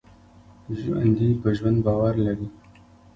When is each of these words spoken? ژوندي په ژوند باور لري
ژوندي 0.79 1.29
په 1.41 1.49
ژوند 1.57 1.77
باور 1.85 2.15
لري 2.25 2.47